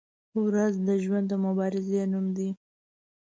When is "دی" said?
2.37-2.49